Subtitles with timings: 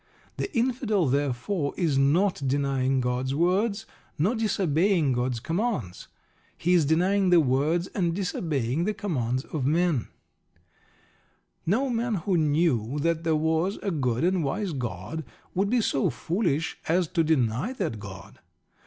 [0.37, 3.85] The Infidel, therefore, is not denying God's words,
[4.17, 6.07] nor disobeying God's commands:
[6.57, 10.07] he is denying the words and disobeying the commands of men.
[11.67, 16.09] No man who knew that there was a good and wise God would be so
[16.09, 18.39] foolish as to deny that God.